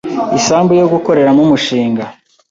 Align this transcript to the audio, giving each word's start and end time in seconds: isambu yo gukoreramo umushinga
isambu 0.39 0.71
yo 0.79 0.87
gukoreramo 0.93 1.39
umushinga 1.45 2.03